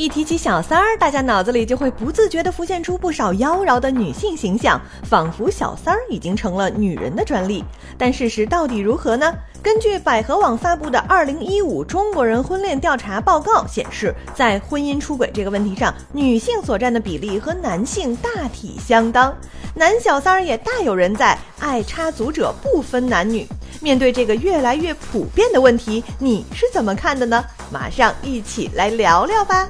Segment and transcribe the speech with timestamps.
[0.00, 7.62] 一提起小三儿大家脑子里就会不自觉地浮现出不少妖娆的女性形象仿佛小三儿已经成了女人的专利。
[7.98, 9.30] 但事实到底如何呢？
[9.62, 19.36] 根据百合网发布的二零一五中国人婚恋调查报告显示在婚姻出轨这个问题上女性所占的比例和男性大体相当。
[19.74, 23.46] 男小三儿也大有人在爱插足者不分男女。
[23.82, 27.44] 面对这个越来越普遍的问题你是怎么看的呢？
[27.70, 29.68] 马上一起来聊聊吧。